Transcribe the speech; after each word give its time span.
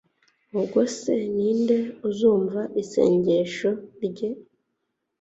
ubwo 0.57 0.79
se 0.97 1.13
ni 1.35 1.49
nde 1.59 1.77
uzumva 2.07 2.61
isengesho 2.81 3.69
rye 4.05 4.29